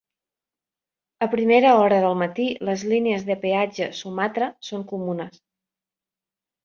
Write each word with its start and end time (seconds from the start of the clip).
A 1.25 1.27
primera 1.33 1.73
hora 1.81 1.99
del 2.05 2.17
matí 2.23 2.47
les 2.69 2.87
línies 2.93 3.27
de 3.29 3.37
peatge 3.47 3.91
"Sumatra" 4.01 4.49
són 4.71 4.87
comunes. 4.95 5.41